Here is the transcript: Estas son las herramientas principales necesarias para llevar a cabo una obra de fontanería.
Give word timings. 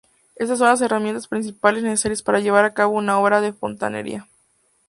Estas 0.35 0.57
son 0.57 0.69
las 0.69 0.81
herramientas 0.81 1.27
principales 1.27 1.83
necesarias 1.83 2.23
para 2.23 2.39
llevar 2.39 2.65
a 2.65 2.73
cabo 2.73 2.95
una 2.97 3.19
obra 3.19 3.39
de 3.39 3.53
fontanería. 3.53 4.27